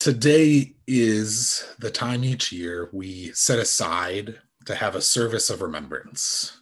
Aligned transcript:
Today 0.00 0.76
is 0.86 1.66
the 1.80 1.90
time 1.90 2.22
each 2.22 2.52
year 2.52 2.88
we 2.92 3.32
set 3.32 3.58
aside 3.58 4.38
to 4.64 4.76
have 4.76 4.94
a 4.94 5.02
service 5.02 5.50
of 5.50 5.60
remembrance 5.60 6.60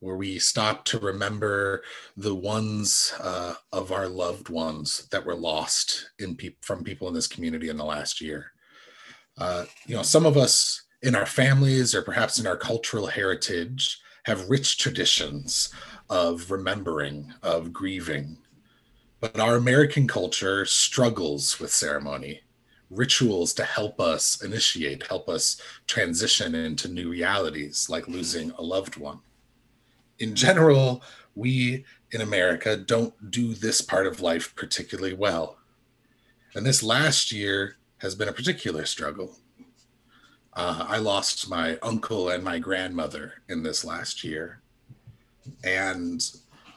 where 0.00 0.16
we 0.16 0.38
stop 0.38 0.84
to 0.84 0.98
remember 0.98 1.82
the 2.18 2.34
ones 2.34 3.14
uh, 3.20 3.54
of 3.72 3.90
our 3.90 4.06
loved 4.06 4.50
ones 4.50 5.08
that 5.10 5.24
were 5.24 5.34
lost 5.34 6.10
in 6.18 6.36
pe- 6.36 6.56
from 6.60 6.84
people 6.84 7.08
in 7.08 7.14
this 7.14 7.26
community 7.26 7.70
in 7.70 7.78
the 7.78 7.84
last 7.84 8.20
year. 8.20 8.52
Uh, 9.38 9.64
you 9.86 9.96
know, 9.96 10.02
some 10.02 10.26
of 10.26 10.36
us 10.36 10.82
in 11.02 11.14
our 11.14 11.26
families 11.26 11.94
or 11.94 12.02
perhaps 12.02 12.38
in 12.38 12.46
our 12.46 12.56
cultural 12.56 13.06
heritage 13.06 13.98
have 14.24 14.50
rich 14.50 14.76
traditions 14.76 15.70
of 16.10 16.50
remembering, 16.50 17.32
of 17.42 17.72
grieving. 17.72 18.36
But 19.20 19.40
our 19.40 19.56
American 19.56 20.06
culture 20.06 20.66
struggles 20.66 21.58
with 21.58 21.72
ceremony, 21.72 22.42
rituals 22.90 23.52
to 23.54 23.64
help 23.64 24.00
us 24.00 24.42
initiate, 24.42 25.06
help 25.06 25.28
us 25.28 25.60
transition 25.86 26.54
into 26.54 26.88
new 26.88 27.10
realities 27.10 27.88
like 27.90 28.08
losing 28.08 28.50
a 28.52 28.62
loved 28.62 28.96
one 28.96 29.20
in 30.18 30.34
general, 30.34 31.02
we 31.34 31.84
in 32.10 32.20
America 32.20 32.76
don't 32.76 33.30
do 33.30 33.54
this 33.54 33.80
part 33.80 34.06
of 34.06 34.20
life 34.20 34.54
particularly 34.56 35.14
well. 35.14 35.58
And 36.54 36.64
this 36.64 36.82
last 36.82 37.32
year 37.32 37.76
has 37.98 38.14
been 38.14 38.28
a 38.28 38.32
particular 38.32 38.84
struggle. 38.84 39.36
Uh, 40.54 40.86
I 40.88 40.98
lost 40.98 41.48
my 41.48 41.78
uncle 41.82 42.30
and 42.30 42.42
my 42.42 42.58
grandmother 42.58 43.34
in 43.48 43.62
this 43.62 43.84
last 43.84 44.24
year. 44.24 44.60
And 45.62 46.20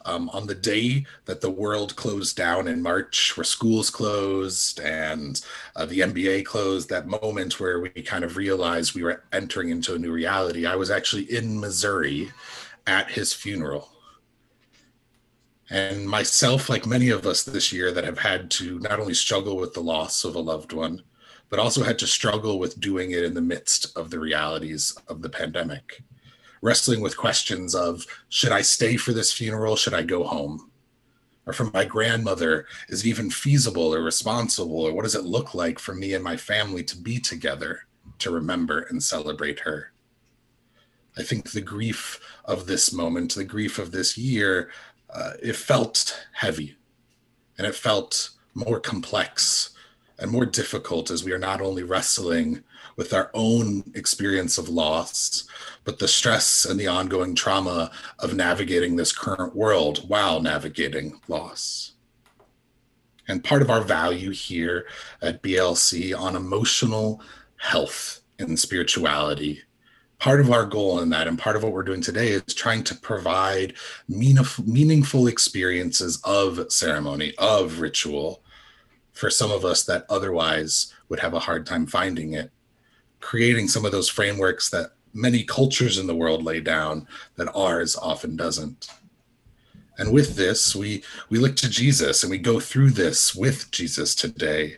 um, 0.06 0.30
on 0.30 0.48
the 0.48 0.56
day 0.56 1.06
that 1.26 1.42
the 1.42 1.50
world 1.50 1.96
closed 1.96 2.36
down 2.36 2.68
in 2.68 2.82
March, 2.82 3.36
where 3.36 3.44
schools 3.44 3.90
closed 3.90 4.80
and 4.80 5.42
uh, 5.76 5.86
the 5.86 6.00
NBA 6.00 6.46
closed, 6.46 6.90
that 6.90 7.08
moment 7.08 7.60
where 7.60 7.80
we 7.80 7.90
kind 7.90 8.24
of 8.24 8.38
realized 8.38 8.94
we 8.94 9.04
were 9.04 9.24
entering 9.32 9.70
into 9.70 9.96
a 9.96 10.00
new 10.00 10.12
reality, 10.12 10.66
I 10.66 10.76
was 10.76 10.92
actually 10.92 11.24
in 11.24 11.60
Missouri 11.60 12.32
at 12.88 13.12
his 13.12 13.34
funeral. 13.34 13.90
And 15.70 16.06
myself, 16.06 16.70
like 16.70 16.86
many 16.86 17.10
of 17.10 17.26
us 17.26 17.44
this 17.44 17.72
year 17.72 17.92
that 17.94 18.04
have 18.04 18.20
had 18.20 18.52
to 18.52 18.80
not 18.80 19.00
only 19.00 19.14
struggle 19.14 19.56
with 19.56 19.74
the 19.74 19.82
loss 19.82 20.26
of 20.26 20.36
a 20.36 20.40
loved 20.40 20.74
one, 20.74 21.02
but 21.50 21.60
also 21.60 21.84
had 21.84 22.00
to 22.00 22.08
struggle 22.08 22.60
with 22.60 22.80
doing 22.80 23.12
it 23.12 23.24
in 23.24 23.34
the 23.34 23.42
midst 23.42 23.96
of 23.98 24.10
the 24.10 24.20
realities 24.20 24.98
of 25.08 25.22
the 25.22 25.30
pandemic, 25.30 26.02
wrestling 26.62 27.02
with 27.02 27.18
questions 27.18 27.76
of 27.76 28.06
should 28.30 28.52
I 28.52 28.62
stay 28.62 28.98
for 28.98 29.14
this 29.14 29.34
funeral? 29.34 29.76
Should 29.76 29.94
I 29.94 30.04
go 30.04 30.24
home? 30.24 30.72
Or 31.48 31.54
for 31.54 31.66
my 31.66 31.86
grandmother, 31.86 32.68
is 32.88 33.04
it 33.04 33.10
even 33.10 33.32
feasible 33.32 33.94
or 33.96 34.04
responsible? 34.04 34.86
Or 34.86 34.94
what 34.94 35.04
does 35.04 35.16
it 35.16 35.26
look 35.26 35.56
like 35.56 35.80
for 35.80 35.96
me 35.96 36.14
and 36.14 36.24
my 36.24 36.38
family 36.38 36.84
to 36.84 36.98
be 36.98 37.20
together 37.20 37.82
to 38.20 38.32
remember 38.32 38.82
and 38.82 39.02
celebrate 39.02 39.60
her? 39.62 39.92
I 41.18 41.24
think 41.24 41.52
the 41.52 41.62
grief 41.62 42.20
of 42.46 42.68
this 42.68 42.94
moment, 42.94 43.34
the 43.36 43.44
grief 43.44 43.80
of 43.80 43.92
this 43.92 44.18
year, 44.18 44.70
uh, 45.10 45.34
it 45.42 45.56
felt 45.56 46.26
heavy 46.34 46.78
and 47.58 47.68
it 47.68 47.76
felt 47.76 48.30
more 48.54 48.80
complex 48.80 49.72
and 50.22 50.32
more 50.32 50.46
difficult 50.46 51.10
as 51.10 51.24
we 51.24 51.34
are 51.34 51.40
not 51.40 51.60
only 51.60 51.84
wrestling 51.84 52.64
with 52.96 53.12
our 53.12 53.32
own 53.34 53.84
experience 53.96 54.58
of 54.60 54.70
loss, 54.70 55.46
but 55.84 55.98
the 55.98 56.08
stress 56.08 56.64
and 56.64 56.80
the 56.80 56.88
ongoing 56.88 57.34
trauma 57.34 57.92
of 58.20 58.36
navigating 58.36 58.96
this 58.96 59.12
current 59.12 59.56
world 59.56 60.08
while 60.08 60.40
navigating 60.40 61.20
loss. 61.28 61.94
And 63.28 63.44
part 63.44 63.64
of 63.64 63.72
our 63.72 63.82
value 63.82 64.32
here 64.32 64.86
at 65.22 65.42
BLC 65.42 66.18
on 66.18 66.36
emotional 66.36 67.20
health 67.58 68.22
and 68.38 68.60
spirituality 68.60 69.64
part 70.22 70.40
of 70.40 70.52
our 70.52 70.68
goal 70.68 71.00
in 71.00 71.10
that 71.10 71.28
and 71.28 71.40
part 71.40 71.56
of 71.56 71.64
what 71.64 71.72
we're 71.72 71.82
doing 71.82 72.00
today 72.00 72.28
is 72.28 72.54
trying 72.54 72.84
to 72.84 72.94
provide 72.94 73.74
meaningful, 74.08 75.26
experiences 75.26 76.22
of 76.24 76.72
ceremony 76.72 77.34
of 77.40 77.80
ritual 77.80 78.44
for 79.14 79.30
some 79.30 79.52
of 79.52 79.66
us 79.66 79.84
that 79.84 80.06
otherwise 80.10 80.94
would 81.10 81.20
have 81.20 81.34
a 81.34 81.40
hard 81.40 81.66
time 81.66 81.86
finding 81.86 82.34
it. 82.34 82.52
Creating 83.20 83.68
some 83.68 83.86
of 83.86 83.92
those 83.92 84.10
frameworks 84.10 84.70
that 84.70 84.94
many 85.14 85.44
cultures 85.44 85.98
in 85.98 86.08
the 86.08 86.16
world 86.16 86.44
lay 86.44 86.60
down 86.60 87.08
that 87.36 87.54
ours 87.54 87.96
often 87.96 88.36
doesn't. 88.36 88.88
And 89.98 90.12
with 90.12 90.36
this 90.36 90.76
we 90.76 91.04
we 91.30 91.38
look 91.38 91.56
to 91.58 91.70
jesus 91.70 92.24
and 92.24 92.32
we 92.32 92.38
go 92.40 92.60
through 92.60 92.92
this 92.92 93.36
with 93.36 93.70
jesus 93.70 94.16
today 94.16 94.78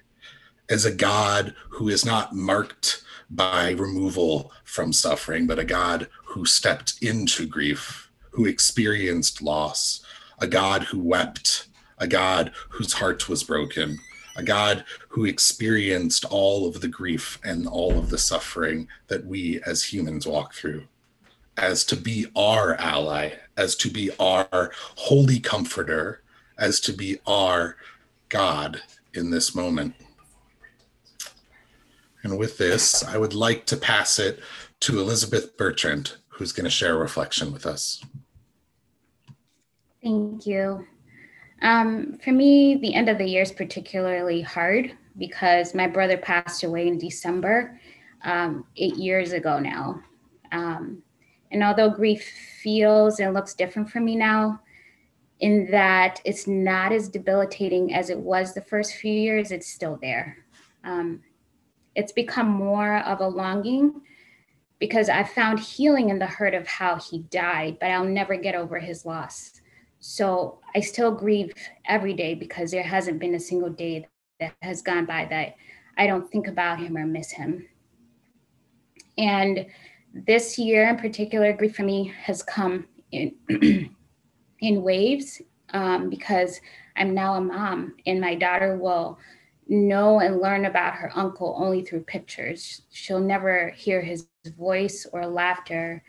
as 0.69 0.83
a 0.83 0.93
god 0.93 1.55
who 1.69 1.87
is 1.87 2.03
not 2.03 2.35
marked 2.35 3.03
by 3.35 3.71
removal 3.71 4.51
from 4.63 4.93
suffering, 4.93 5.47
but 5.47 5.59
a 5.59 5.63
God 5.63 6.07
who 6.25 6.45
stepped 6.45 6.95
into 7.01 7.45
grief, 7.45 8.11
who 8.31 8.45
experienced 8.45 9.41
loss, 9.41 10.03
a 10.39 10.47
God 10.47 10.83
who 10.83 10.99
wept, 10.99 11.67
a 11.97 12.07
God 12.07 12.51
whose 12.69 12.93
heart 12.93 13.27
was 13.27 13.43
broken, 13.43 13.99
a 14.35 14.43
God 14.43 14.83
who 15.09 15.25
experienced 15.25 16.25
all 16.25 16.67
of 16.67 16.81
the 16.81 16.87
grief 16.87 17.39
and 17.43 17.67
all 17.67 17.97
of 17.97 18.09
the 18.09 18.17
suffering 18.17 18.87
that 19.07 19.25
we 19.25 19.61
as 19.65 19.83
humans 19.83 20.25
walk 20.25 20.53
through, 20.53 20.83
as 21.57 21.83
to 21.85 21.95
be 21.95 22.27
our 22.35 22.75
ally, 22.75 23.33
as 23.57 23.75
to 23.77 23.89
be 23.89 24.09
our 24.19 24.71
holy 24.95 25.39
comforter, 25.39 26.21
as 26.57 26.79
to 26.81 26.93
be 26.93 27.19
our 27.27 27.77
God 28.29 28.81
in 29.13 29.29
this 29.29 29.53
moment. 29.53 29.93
And 32.23 32.37
with 32.37 32.57
this, 32.57 33.03
I 33.03 33.17
would 33.17 33.33
like 33.33 33.65
to 33.67 33.77
pass 33.77 34.17
it 34.17 34.39
to 34.81 34.99
Elizabeth 34.99 35.57
Bertrand, 35.57 36.15
who's 36.29 36.51
going 36.51 36.63
to 36.63 36.69
share 36.69 36.95
a 36.95 36.99
reflection 36.99 37.51
with 37.51 37.65
us. 37.65 38.03
Thank 40.01 40.45
you. 40.45 40.87
Um, 41.63 42.17
for 42.21 42.31
me, 42.31 42.75
the 42.75 42.93
end 42.93 43.09
of 43.09 43.17
the 43.17 43.25
year 43.25 43.41
is 43.41 43.51
particularly 43.51 44.41
hard 44.41 44.95
because 45.17 45.73
my 45.73 45.87
brother 45.87 46.17
passed 46.17 46.63
away 46.63 46.87
in 46.87 46.97
December, 46.97 47.79
um, 48.23 48.65
eight 48.75 48.97
years 48.97 49.31
ago 49.31 49.59
now. 49.59 50.01
Um, 50.51 51.01
and 51.51 51.63
although 51.63 51.89
grief 51.89 52.23
feels 52.61 53.19
and 53.19 53.33
looks 53.33 53.53
different 53.53 53.89
for 53.89 54.01
me 54.01 54.15
now, 54.15 54.59
in 55.39 55.69
that 55.71 56.21
it's 56.25 56.47
not 56.47 56.91
as 56.91 57.09
debilitating 57.09 57.93
as 57.93 58.09
it 58.09 58.19
was 58.19 58.53
the 58.53 58.61
first 58.61 58.95
few 58.95 59.13
years, 59.13 59.51
it's 59.51 59.67
still 59.67 59.97
there. 60.01 60.37
Um, 60.83 61.21
it's 61.95 62.11
become 62.11 62.47
more 62.47 62.97
of 62.99 63.21
a 63.21 63.27
longing 63.27 64.01
because 64.79 65.09
I 65.09 65.23
found 65.23 65.59
healing 65.59 66.09
in 66.09 66.19
the 66.19 66.25
hurt 66.25 66.53
of 66.53 66.67
how 66.67 66.97
he 66.97 67.19
died, 67.19 67.77
but 67.79 67.91
I'll 67.91 68.03
never 68.03 68.35
get 68.35 68.55
over 68.55 68.79
his 68.79 69.05
loss. 69.05 69.61
So 70.05 70.59
I 70.75 70.81
still 70.81 71.13
grieve 71.13 71.53
every 71.85 72.13
day 72.13 72.35
because 72.35 72.71
there 72.71 72.83
hasn't 72.83 73.19
been 73.19 73.35
a 73.35 73.39
single 73.39 73.69
day 73.69 74.05
that 74.41 74.53
has 74.61 74.81
gone 74.81 75.05
by 75.05 75.23
that 75.29 75.55
I 75.97 76.07
don't 76.07 76.29
think 76.29 76.47
about 76.47 76.77
him 76.77 76.97
or 76.97 77.05
miss 77.05 77.31
him. 77.31 77.65
And 79.17 79.65
this 80.13 80.59
year 80.59 80.89
in 80.89 80.97
particular, 80.97 81.53
grief 81.53 81.77
for 81.77 81.83
me 81.83 82.13
has 82.21 82.43
come 82.43 82.85
in 83.13 83.33
in 84.59 84.83
waves 84.83 85.41
um, 85.69 86.09
because 86.09 86.59
I'm 86.97 87.13
now 87.13 87.35
a 87.35 87.41
mom, 87.41 87.95
and 88.05 88.19
my 88.19 88.35
daughter 88.35 88.75
will 88.75 89.17
know 89.69 90.19
and 90.19 90.41
learn 90.41 90.65
about 90.65 90.95
her 90.95 91.13
uncle 91.15 91.55
only 91.57 91.81
through 91.81 92.03
pictures. 92.03 92.81
She'll 92.91 93.21
never 93.21 93.69
hear 93.69 94.01
his 94.01 94.27
voice 94.57 95.07
or 95.13 95.25
laughter, 95.25 96.03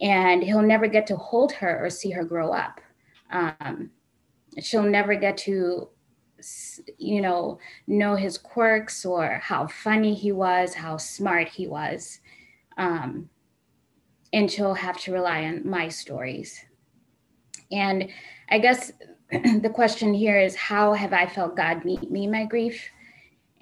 and 0.00 0.42
he'll 0.42 0.62
never 0.62 0.88
get 0.88 1.06
to 1.06 1.16
hold 1.16 1.52
her 1.52 1.86
or 1.86 1.90
see 1.90 2.10
her 2.10 2.24
grow 2.24 2.50
up. 2.50 2.80
Um, 3.30 3.90
she'll 4.60 4.82
never 4.82 5.14
get 5.14 5.36
to, 5.38 5.88
you 6.98 7.20
know, 7.20 7.58
know 7.86 8.16
his 8.16 8.38
quirks 8.38 9.04
or 9.04 9.40
how 9.42 9.66
funny 9.66 10.14
he 10.14 10.32
was, 10.32 10.74
how 10.74 10.96
smart 10.96 11.48
he 11.48 11.66
was. 11.66 12.20
Um, 12.76 13.28
and 14.32 14.50
she'll 14.50 14.74
have 14.74 14.98
to 15.00 15.12
rely 15.12 15.44
on 15.44 15.68
my 15.68 15.88
stories. 15.88 16.64
And 17.72 18.08
I 18.50 18.58
guess 18.58 18.92
the 19.30 19.70
question 19.72 20.14
here 20.14 20.38
is 20.38 20.54
how 20.56 20.92
have 20.92 21.12
I 21.12 21.26
felt 21.26 21.56
God 21.56 21.84
meet 21.84 22.10
me 22.10 22.26
my 22.26 22.44
grief? 22.44 22.88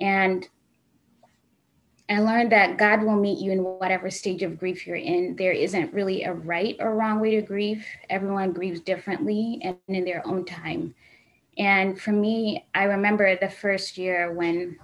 And 0.00 0.46
I 2.08 2.20
learned 2.20 2.52
that 2.52 2.76
God 2.78 3.02
will 3.02 3.16
meet 3.16 3.38
you 3.38 3.50
in 3.50 3.64
whatever 3.64 4.10
stage 4.10 4.42
of 4.42 4.58
grief 4.58 4.86
you're 4.86 4.96
in. 4.96 5.34
There 5.34 5.52
isn't 5.52 5.92
really 5.92 6.22
a 6.22 6.32
right 6.32 6.76
or 6.78 6.94
wrong 6.94 7.20
way 7.20 7.34
to 7.34 7.42
grieve. 7.42 7.84
Everyone 8.08 8.52
grieves 8.52 8.80
differently 8.80 9.58
and 9.62 9.76
in 9.88 10.04
their 10.04 10.24
own 10.26 10.44
time. 10.44 10.94
And 11.58 12.00
for 12.00 12.12
me, 12.12 12.66
I 12.74 12.84
remember 12.84 13.34
the 13.34 13.48
first 13.48 13.98
year 13.98 14.32
when 14.32 14.78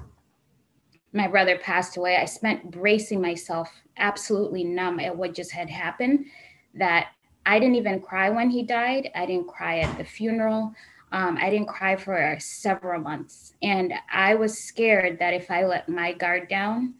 my 1.12 1.28
brother 1.28 1.58
passed 1.58 1.96
away, 1.96 2.16
I 2.16 2.24
spent 2.24 2.70
bracing 2.70 3.20
myself 3.20 3.70
absolutely 3.98 4.64
numb 4.64 4.98
at 4.98 5.16
what 5.16 5.34
just 5.34 5.52
had 5.52 5.70
happened. 5.70 6.26
That 6.74 7.08
I 7.44 7.58
didn't 7.58 7.76
even 7.76 8.00
cry 8.00 8.30
when 8.30 8.50
he 8.50 8.62
died. 8.62 9.10
I 9.14 9.26
didn't 9.26 9.48
cry 9.48 9.80
at 9.80 9.96
the 9.98 10.04
funeral. 10.04 10.74
Um, 11.12 11.36
I 11.40 11.50
didn't 11.50 11.68
cry 11.68 11.94
for 11.94 12.36
several 12.40 13.00
months. 13.00 13.52
And 13.62 13.92
I 14.10 14.34
was 14.34 14.56
scared 14.56 15.18
that 15.18 15.34
if 15.34 15.50
I 15.50 15.66
let 15.66 15.88
my 15.88 16.14
guard 16.14 16.48
down, 16.48 16.94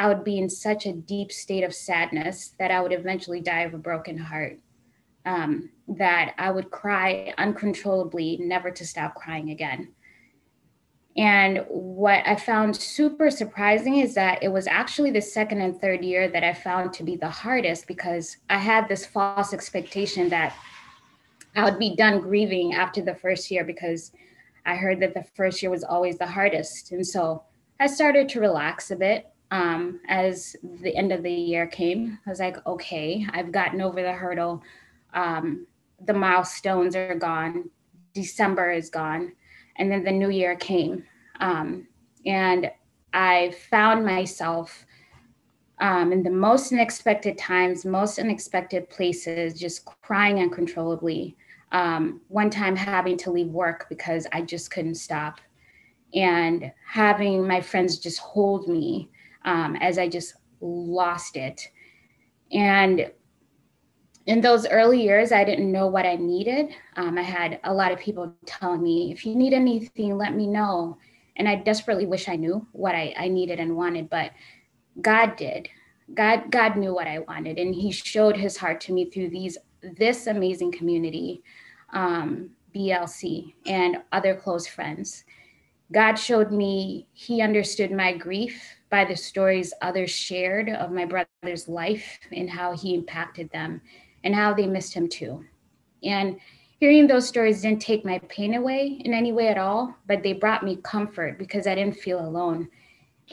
I 0.00 0.08
would 0.08 0.24
be 0.24 0.38
in 0.38 0.48
such 0.48 0.86
a 0.86 0.94
deep 0.94 1.30
state 1.30 1.62
of 1.62 1.74
sadness 1.74 2.54
that 2.58 2.70
I 2.70 2.80
would 2.80 2.90
eventually 2.90 3.42
die 3.42 3.60
of 3.60 3.74
a 3.74 3.78
broken 3.78 4.16
heart. 4.16 4.58
Um, 5.26 5.68
that 5.88 6.34
I 6.38 6.50
would 6.50 6.70
cry 6.70 7.34
uncontrollably, 7.36 8.38
never 8.40 8.70
to 8.70 8.86
stop 8.86 9.14
crying 9.14 9.50
again. 9.50 9.92
And 11.18 11.66
what 11.68 12.26
I 12.26 12.36
found 12.36 12.74
super 12.74 13.30
surprising 13.30 13.98
is 13.98 14.14
that 14.14 14.42
it 14.42 14.48
was 14.48 14.66
actually 14.66 15.10
the 15.10 15.20
second 15.20 15.60
and 15.60 15.78
third 15.78 16.02
year 16.02 16.28
that 16.28 16.44
I 16.44 16.54
found 16.54 16.94
to 16.94 17.02
be 17.02 17.16
the 17.16 17.28
hardest 17.28 17.86
because 17.86 18.38
I 18.48 18.56
had 18.56 18.88
this 18.88 19.04
false 19.04 19.52
expectation 19.52 20.30
that 20.30 20.56
I 21.54 21.64
would 21.64 21.78
be 21.78 21.94
done 21.94 22.20
grieving 22.20 22.72
after 22.72 23.02
the 23.02 23.14
first 23.14 23.50
year 23.50 23.64
because 23.64 24.12
I 24.64 24.76
heard 24.76 25.00
that 25.00 25.12
the 25.12 25.24
first 25.34 25.60
year 25.60 25.70
was 25.70 25.84
always 25.84 26.16
the 26.16 26.26
hardest. 26.26 26.92
And 26.92 27.06
so 27.06 27.42
I 27.78 27.86
started 27.86 28.30
to 28.30 28.40
relax 28.40 28.90
a 28.90 28.96
bit 28.96 29.26
um, 29.50 30.00
as 30.08 30.54
the 30.62 30.94
end 30.94 31.12
of 31.12 31.22
the 31.22 31.32
year 31.32 31.66
came. 31.66 32.18
I 32.24 32.30
was 32.30 32.40
like, 32.40 32.64
okay, 32.66 33.26
I've 33.32 33.52
gotten 33.52 33.80
over 33.80 34.02
the 34.02 34.12
hurdle. 34.12 34.62
Um, 35.12 35.66
the 36.04 36.12
milestones 36.14 36.94
are 36.94 37.14
gone. 37.16 37.70
December 38.14 38.70
is 38.70 38.90
gone. 38.90 39.32
And 39.76 39.90
then 39.90 40.04
the 40.04 40.12
new 40.12 40.30
year 40.30 40.56
came. 40.56 41.04
Um, 41.40 41.88
and 42.26 42.70
I 43.12 43.54
found 43.70 44.04
myself 44.04 44.86
um, 45.80 46.12
in 46.12 46.22
the 46.22 46.30
most 46.30 46.72
unexpected 46.72 47.38
times, 47.38 47.84
most 47.84 48.18
unexpected 48.18 48.88
places, 48.90 49.58
just 49.58 49.84
crying 49.84 50.38
uncontrollably. 50.38 51.36
Um, 51.72 52.20
one 52.28 52.50
time 52.50 52.76
having 52.76 53.16
to 53.18 53.30
leave 53.30 53.48
work 53.48 53.86
because 53.88 54.26
I 54.32 54.42
just 54.42 54.70
couldn't 54.70 54.96
stop, 54.96 55.40
and 56.12 56.72
having 56.84 57.46
my 57.46 57.60
friends 57.60 57.98
just 57.98 58.18
hold 58.18 58.68
me 58.68 59.08
um, 59.44 59.76
as 59.76 59.98
I 59.98 60.08
just 60.08 60.34
lost 60.60 61.36
it. 61.36 61.68
And 62.52 63.10
in 64.26 64.40
those 64.40 64.66
early 64.68 65.02
years, 65.02 65.32
I 65.32 65.44
didn't 65.44 65.72
know 65.72 65.86
what 65.86 66.06
I 66.06 66.16
needed. 66.16 66.74
Um, 66.96 67.18
I 67.18 67.22
had 67.22 67.60
a 67.64 67.72
lot 67.72 67.92
of 67.92 67.98
people 67.98 68.32
telling 68.46 68.82
me, 68.82 69.10
if 69.12 69.24
you 69.24 69.34
need 69.34 69.52
anything, 69.52 70.16
let 70.16 70.34
me 70.34 70.46
know. 70.46 70.98
And 71.36 71.48
I 71.48 71.56
desperately 71.56 72.06
wish 72.06 72.28
I 72.28 72.36
knew 72.36 72.66
what 72.72 72.94
I, 72.94 73.14
I 73.18 73.28
needed 73.28 73.58
and 73.60 73.76
wanted, 73.76 74.10
but 74.10 74.32
God 75.00 75.36
did. 75.36 75.68
God, 76.14 76.50
God 76.50 76.76
knew 76.76 76.94
what 76.94 77.06
I 77.06 77.20
wanted, 77.20 77.58
and 77.58 77.74
He 77.74 77.92
showed 77.92 78.36
His 78.36 78.56
heart 78.56 78.80
to 78.82 78.92
me 78.92 79.10
through 79.10 79.30
these 79.30 79.56
this 79.96 80.26
amazing 80.26 80.72
community, 80.72 81.42
um, 81.92 82.50
BLC, 82.74 83.54
and 83.66 83.98
other 84.12 84.34
close 84.34 84.66
friends. 84.66 85.24
God 85.92 86.14
showed 86.14 86.52
me 86.52 87.08
He 87.12 87.42
understood 87.42 87.90
my 87.90 88.16
grief 88.16 88.62
by 88.90 89.04
the 89.04 89.16
stories 89.16 89.72
others 89.82 90.10
shared 90.10 90.68
of 90.68 90.92
my 90.92 91.04
brother's 91.04 91.68
life 91.68 92.18
and 92.32 92.48
how 92.48 92.76
He 92.76 92.94
impacted 92.94 93.50
them 93.50 93.80
and 94.24 94.34
how 94.34 94.54
they 94.54 94.66
missed 94.66 94.94
Him 94.94 95.08
too. 95.08 95.44
And 96.02 96.38
hearing 96.78 97.06
those 97.06 97.28
stories 97.28 97.62
didn't 97.62 97.82
take 97.82 98.04
my 98.04 98.18
pain 98.28 98.54
away 98.54 99.00
in 99.04 99.12
any 99.12 99.32
way 99.32 99.48
at 99.48 99.58
all, 99.58 99.94
but 100.06 100.22
they 100.22 100.32
brought 100.32 100.64
me 100.64 100.76
comfort 100.82 101.38
because 101.38 101.66
I 101.66 101.74
didn't 101.74 101.96
feel 101.96 102.20
alone 102.20 102.68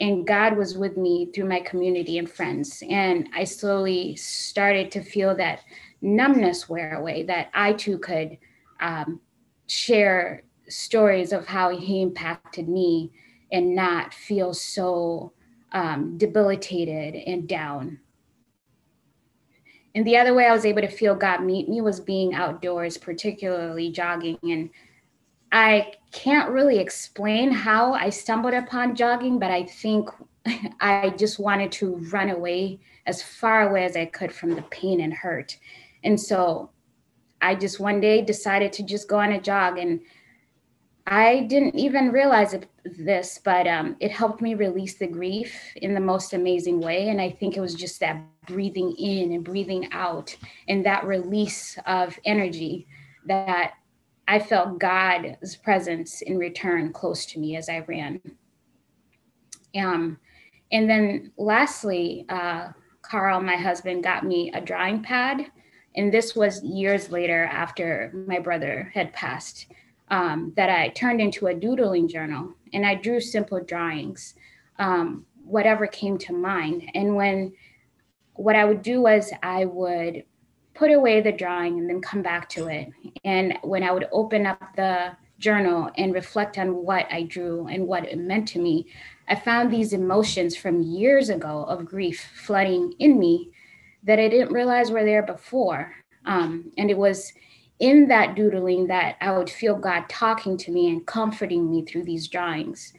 and 0.00 0.26
God 0.26 0.56
was 0.56 0.76
with 0.76 0.96
me 0.96 1.30
through 1.34 1.48
my 1.48 1.60
community 1.60 2.18
and 2.18 2.30
friends. 2.30 2.82
And 2.88 3.28
I 3.34 3.44
slowly 3.44 4.14
started 4.16 4.90
to 4.92 5.02
feel 5.02 5.34
that 5.36 5.60
numbness 6.00 6.68
wear 6.68 6.94
away, 6.94 7.24
that 7.24 7.50
I 7.52 7.72
too 7.72 7.98
could 7.98 8.38
um, 8.80 9.20
share 9.66 10.42
stories 10.68 11.32
of 11.32 11.46
how 11.46 11.76
He 11.76 12.02
impacted 12.02 12.68
me 12.68 13.10
and 13.52 13.74
not 13.74 14.12
feel 14.12 14.52
so 14.54 15.32
um, 15.72 16.18
debilitated 16.18 17.14
and 17.14 17.48
down. 17.48 18.00
And 19.94 20.06
the 20.06 20.16
other 20.16 20.34
way 20.34 20.46
I 20.46 20.52
was 20.52 20.64
able 20.64 20.82
to 20.82 20.88
feel 20.88 21.14
God 21.14 21.42
meet 21.42 21.68
me 21.68 21.80
was 21.80 21.98
being 21.98 22.34
outdoors, 22.34 22.96
particularly 22.96 23.90
jogging 23.90 24.38
and 24.42 24.70
I 25.50 25.94
can't 26.12 26.50
really 26.50 26.78
explain 26.78 27.50
how 27.50 27.94
I 27.94 28.10
stumbled 28.10 28.54
upon 28.54 28.94
jogging, 28.94 29.38
but 29.38 29.50
I 29.50 29.64
think 29.64 30.10
I 30.80 31.10
just 31.16 31.38
wanted 31.38 31.72
to 31.72 31.96
run 32.10 32.30
away 32.30 32.80
as 33.06 33.22
far 33.22 33.68
away 33.68 33.84
as 33.84 33.96
I 33.96 34.04
could 34.04 34.32
from 34.32 34.54
the 34.54 34.62
pain 34.62 35.00
and 35.00 35.12
hurt. 35.12 35.58
And 36.04 36.20
so 36.20 36.70
I 37.40 37.54
just 37.54 37.80
one 37.80 38.00
day 38.00 38.20
decided 38.22 38.72
to 38.74 38.82
just 38.82 39.08
go 39.08 39.18
on 39.18 39.32
a 39.32 39.40
jog. 39.40 39.78
And 39.78 40.00
I 41.10 41.46
didn't 41.48 41.74
even 41.74 42.12
realize 42.12 42.52
it, 42.52 42.68
this, 42.84 43.40
but 43.42 43.66
um, 43.66 43.96
it 43.98 44.10
helped 44.10 44.42
me 44.42 44.54
release 44.54 44.98
the 44.98 45.06
grief 45.06 45.54
in 45.76 45.94
the 45.94 46.00
most 46.00 46.34
amazing 46.34 46.80
way. 46.80 47.08
And 47.08 47.18
I 47.18 47.30
think 47.30 47.56
it 47.56 47.62
was 47.62 47.74
just 47.74 47.98
that 48.00 48.22
breathing 48.46 48.94
in 48.98 49.32
and 49.32 49.42
breathing 49.42 49.88
out 49.92 50.36
and 50.68 50.84
that 50.84 51.06
release 51.06 51.78
of 51.86 52.18
energy 52.26 52.86
that 53.26 53.72
I 54.28 54.38
felt 54.38 54.78
God's 54.78 55.56
presence 55.56 56.20
in 56.20 56.36
return 56.36 56.92
close 56.92 57.24
to 57.26 57.38
me 57.38 57.56
as 57.56 57.70
I 57.70 57.78
ran. 57.88 58.20
Um, 59.74 60.18
and 60.72 60.90
then 60.90 61.32
lastly, 61.38 62.26
uh, 62.28 62.68
Carl, 63.00 63.40
my 63.40 63.56
husband, 63.56 64.04
got 64.04 64.26
me 64.26 64.52
a 64.52 64.60
drawing 64.60 65.02
pad. 65.02 65.46
And 65.96 66.12
this 66.12 66.36
was 66.36 66.62
years 66.62 67.10
later 67.10 67.44
after 67.46 68.12
my 68.26 68.38
brother 68.38 68.90
had 68.94 69.14
passed, 69.14 69.66
um, 70.10 70.52
that 70.56 70.70
I 70.70 70.88
turned 70.88 71.20
into 71.20 71.46
a 71.46 71.54
doodling 71.54 72.08
journal. 72.08 72.54
And 72.72 72.86
I 72.86 72.94
drew 72.94 73.20
simple 73.20 73.60
drawings, 73.60 74.34
um, 74.78 75.24
whatever 75.44 75.86
came 75.86 76.18
to 76.18 76.32
mind. 76.32 76.90
And 76.94 77.14
when 77.16 77.52
what 78.34 78.56
I 78.56 78.64
would 78.64 78.82
do 78.82 79.00
was 79.00 79.32
I 79.42 79.64
would 79.64 80.24
put 80.74 80.92
away 80.92 81.20
the 81.20 81.32
drawing 81.32 81.78
and 81.78 81.90
then 81.90 82.00
come 82.00 82.22
back 82.22 82.48
to 82.50 82.68
it. 82.68 82.88
And 83.24 83.58
when 83.62 83.82
I 83.82 83.90
would 83.90 84.06
open 84.12 84.46
up 84.46 84.76
the 84.76 85.16
journal 85.38 85.90
and 85.96 86.14
reflect 86.14 86.56
on 86.58 86.84
what 86.84 87.06
I 87.10 87.24
drew 87.24 87.66
and 87.66 87.86
what 87.86 88.06
it 88.06 88.18
meant 88.18 88.46
to 88.48 88.60
me, 88.60 88.86
I 89.28 89.34
found 89.34 89.72
these 89.72 89.92
emotions 89.92 90.56
from 90.56 90.80
years 90.80 91.30
ago 91.30 91.64
of 91.64 91.84
grief 91.84 92.30
flooding 92.34 92.94
in 93.00 93.18
me 93.18 93.50
that 94.04 94.20
I 94.20 94.28
didn't 94.28 94.52
realize 94.52 94.90
were 94.90 95.04
there 95.04 95.22
before. 95.22 95.94
Um, 96.24 96.72
and 96.78 96.90
it 96.90 96.96
was 96.96 97.32
in 97.80 98.08
that 98.08 98.34
doodling 98.34 98.86
that 98.88 99.16
I 99.20 99.36
would 99.36 99.48
feel 99.48 99.76
God 99.76 100.08
talking 100.08 100.56
to 100.58 100.70
me 100.70 100.88
and 100.90 101.06
comforting 101.06 101.70
me 101.70 101.84
through 101.84 102.04
these 102.04 102.28
drawings. 102.28 102.92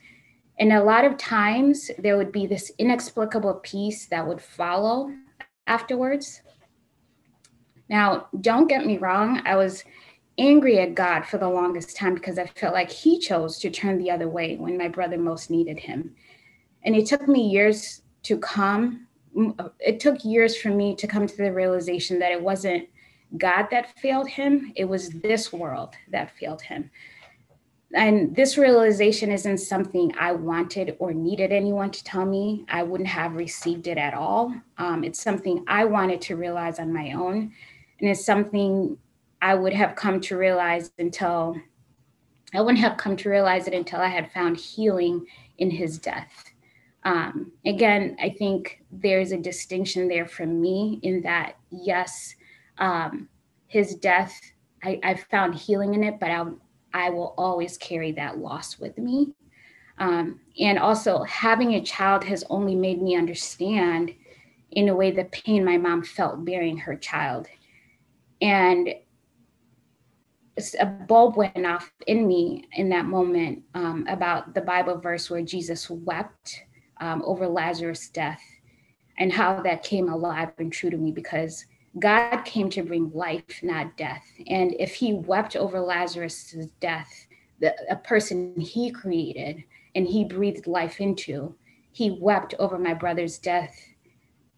And 0.60 0.74
a 0.74 0.84
lot 0.84 1.06
of 1.06 1.18
times 1.18 1.90
there 2.00 2.18
would 2.18 2.32
be 2.32 2.46
this 2.46 2.72
inexplicable 2.78 3.56
peace 3.56 4.08
that 4.08 4.26
would 4.26 4.42
follow 4.42 5.12
afterwards. 5.68 6.42
Now, 7.90 8.28
don't 8.42 8.68
get 8.68 8.86
me 8.86 8.98
wrong, 8.98 9.42
I 9.46 9.56
was 9.56 9.84
angry 10.38 10.80
at 10.80 10.96
God 10.96 11.26
for 11.26 11.38
the 11.38 11.50
longest 11.50 11.98
time 11.98 12.14
because 12.14 12.40
I 12.40 12.46
felt 12.46 12.74
like 12.74 12.90
He 12.90 13.20
chose 13.20 13.58
to 13.60 13.70
turn 13.70 13.98
the 13.98 14.12
other 14.12 14.30
way 14.30 14.56
when 14.56 14.78
my 14.78 14.88
brother 14.88 15.18
most 15.18 15.50
needed 15.50 15.80
Him. 15.80 16.16
And 16.84 16.96
it 16.96 17.06
took 17.06 17.28
me 17.28 17.42
years 17.42 18.02
to 18.24 18.38
come, 18.38 19.08
uh, 19.60 19.70
it 19.80 20.00
took 20.00 20.24
years 20.24 20.56
for 20.58 20.70
me 20.70 20.96
to 20.96 21.08
come 21.08 21.28
to 21.28 21.38
the 21.38 21.52
realization 21.52 22.20
that 22.20 22.32
it 22.32 22.42
wasn't 22.42 22.88
God 23.38 23.68
that 23.72 23.98
failed 24.00 24.28
him, 24.28 24.72
it 24.76 24.86
was 24.86 25.10
this 25.10 25.54
world 25.54 25.96
that 26.10 26.32
failed 26.38 26.62
him. 26.62 26.90
And 27.94 28.36
this 28.36 28.58
realization 28.58 29.32
isn't 29.32 29.58
something 29.58 30.14
I 30.20 30.32
wanted 30.32 30.96
or 31.00 31.12
needed 31.12 31.52
anyone 31.52 31.90
to 31.92 32.04
tell 32.04 32.26
me. 32.26 32.66
I 32.70 32.84
wouldn't 32.84 33.10
have 33.10 33.34
received 33.34 33.88
it 33.88 33.98
at 33.98 34.14
all. 34.14 34.54
Um, 34.78 35.04
it's 35.04 35.22
something 35.22 35.64
I 35.68 35.86
wanted 35.86 36.22
to 36.22 36.36
realize 36.36 36.80
on 36.80 36.94
my 36.94 37.14
own 37.14 37.52
and 38.00 38.10
it's 38.10 38.26
something 38.26 38.98
I 39.42 39.56
would 39.56 39.74
have 39.74 39.96
come 39.96 40.20
to 40.22 40.38
realize 40.38 40.92
until 41.00 41.56
I 42.54 42.62
wouldn't 42.62 42.80
have 42.80 42.98
come 42.98 43.16
to 43.18 43.30
realize 43.30 43.68
it 43.68 43.74
until 43.74 44.00
I 44.00 44.08
had 44.08 44.32
found 44.32 44.58
healing 44.58 45.26
in 45.58 45.70
his 45.70 46.00
death. 46.00 46.52
Um, 47.04 47.52
again, 47.66 48.18
I 48.22 48.30
think 48.30 48.84
there's 48.92 49.32
a 49.32 49.38
distinction 49.38 50.08
there 50.08 50.26
for 50.26 50.46
me 50.46 51.00
in 51.04 51.22
that, 51.22 51.56
yes, 51.70 52.36
um, 52.80 53.30
his 53.68 53.96
death, 53.96 54.40
I, 54.84 55.00
I, 55.04 55.16
found 55.16 55.56
healing 55.56 55.94
in 55.94 56.04
it, 56.04 56.20
but 56.20 56.32
I, 56.32 56.46
I 56.94 57.10
will 57.10 57.34
always 57.38 57.78
carry 57.78 58.14
that 58.14 58.38
loss 58.38 58.80
with 58.80 58.98
me. 58.98 59.34
Um, 59.98 60.40
and 60.60 60.80
also, 60.80 61.24
having 61.24 61.74
a 61.74 61.84
child 61.84 62.24
has 62.24 62.44
only 62.50 62.76
made 62.76 63.02
me 63.02 63.16
understand, 63.16 64.14
in 64.72 64.90
a 64.90 64.96
way, 64.96 65.12
the 65.12 65.26
pain 65.26 65.66
my 65.66 65.78
mom 65.78 66.04
felt 66.04 66.46
bearing 66.46 66.78
her 66.78 66.96
child 66.96 67.48
and 68.42 68.94
a 70.80 70.86
bulb 70.86 71.38
went 71.38 71.66
off 71.66 71.92
in 72.08 72.28
me 72.28 72.66
in 72.74 72.90
that 72.90 73.06
moment 73.06 73.64
um, 73.74 74.06
about 74.10 74.54
the 74.54 74.62
Bible 74.62 74.98
verse 74.98 75.30
where 75.30 75.42
Jesus 75.42 75.90
wept 75.90 76.64
um, 77.00 77.22
over 77.26 77.48
Lazarus' 77.48 78.10
death 78.10 78.42
and 79.18 79.32
how 79.32 79.62
that 79.62 79.84
came 79.84 80.10
alive 80.10 80.52
and 80.58 80.72
true 80.72 80.90
to 80.90 80.98
me 80.98 81.12
because 81.12 81.66
God 81.98 82.42
came 82.42 82.70
to 82.72 82.84
bring 82.84 83.12
life, 83.14 83.62
not 83.64 83.98
death. 83.98 84.26
And 84.48 84.76
if 84.80 84.94
he 84.94 85.14
wept 85.14 85.56
over 85.56 85.80
Lazarus' 85.80 86.68
death, 86.80 87.28
the, 87.60 87.76
a 87.90 87.96
person 87.96 88.60
he 88.60 88.92
created 88.92 89.64
and 89.96 90.08
he 90.08 90.24
breathed 90.24 90.68
life 90.68 91.02
into, 91.02 91.56
he 91.92 92.12
wept 92.12 92.54
over 92.60 92.78
my 92.78 92.94
brother's 92.94 93.40
death 93.40 93.76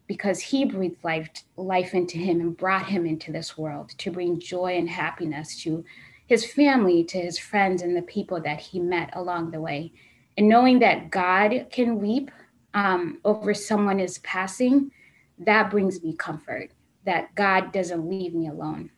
because 0.07 0.41
he 0.41 0.65
breathed 0.65 1.03
life, 1.03 1.29
life 1.55 1.93
into 1.93 2.17
him 2.17 2.41
and 2.41 2.57
brought 2.57 2.87
him 2.87 3.05
into 3.05 3.31
this 3.31 3.57
world 3.57 3.91
to 3.97 4.11
bring 4.11 4.39
joy 4.39 4.75
and 4.77 4.89
happiness 4.89 5.61
to 5.63 5.85
his 6.25 6.45
family, 6.45 7.03
to 7.05 7.19
his 7.19 7.39
friends, 7.39 7.81
and 7.81 7.95
the 7.95 8.01
people 8.01 8.41
that 8.41 8.59
he 8.59 8.79
met 8.79 9.09
along 9.13 9.51
the 9.51 9.61
way. 9.61 9.91
And 10.37 10.49
knowing 10.49 10.79
that 10.79 11.11
God 11.11 11.67
can 11.71 11.99
weep 11.99 12.29
um, 12.73 13.19
over 13.23 13.53
someone 13.53 13.99
is 13.99 14.17
passing, 14.19 14.91
that 15.39 15.71
brings 15.71 16.03
me 16.03 16.13
comfort 16.13 16.71
that 17.05 17.35
God 17.35 17.71
doesn't 17.73 18.09
leave 18.09 18.33
me 18.33 18.47
alone. 18.47 18.91